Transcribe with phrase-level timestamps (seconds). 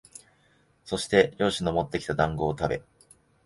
[0.83, 2.81] そして猟師のもってきた団子をたべ、